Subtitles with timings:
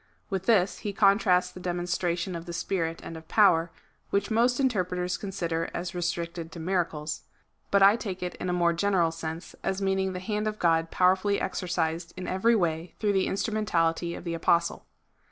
[0.31, 3.69] With this he contrasts the demonstration of the Spirit and of power,
[4.09, 7.21] which most interpreters consider as restricted to miracles;
[7.69, 10.89] but I take it in a more general sense, as meaning the hand of God
[10.89, 14.87] powerfully exercised in every way through the instrumentality of the Apostle.